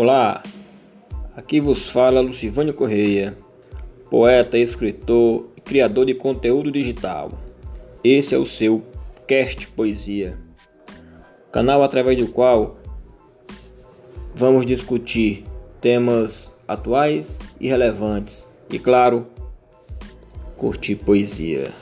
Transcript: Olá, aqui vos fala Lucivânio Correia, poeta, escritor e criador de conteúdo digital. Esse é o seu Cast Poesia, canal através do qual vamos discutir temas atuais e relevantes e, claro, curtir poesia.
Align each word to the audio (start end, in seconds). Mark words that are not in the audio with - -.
Olá, 0.00 0.44
aqui 1.34 1.58
vos 1.58 1.90
fala 1.90 2.20
Lucivânio 2.20 2.72
Correia, 2.72 3.36
poeta, 4.08 4.56
escritor 4.56 5.48
e 5.56 5.60
criador 5.60 6.06
de 6.06 6.14
conteúdo 6.14 6.70
digital. 6.70 7.32
Esse 8.04 8.32
é 8.32 8.38
o 8.38 8.46
seu 8.46 8.80
Cast 9.26 9.66
Poesia, 9.66 10.38
canal 11.50 11.82
através 11.82 12.16
do 12.16 12.28
qual 12.28 12.78
vamos 14.36 14.64
discutir 14.64 15.44
temas 15.80 16.48
atuais 16.68 17.36
e 17.58 17.66
relevantes 17.66 18.46
e, 18.70 18.78
claro, 18.78 19.26
curtir 20.56 20.94
poesia. 20.94 21.72